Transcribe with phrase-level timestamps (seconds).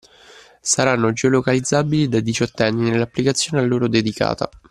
[0.61, 4.49] Saranno geo-localizzabili dai diciottenni nell'applicazione a loro dedicata.